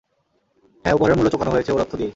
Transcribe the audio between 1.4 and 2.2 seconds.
হয়েছে ওর অর্থ দিয়েই।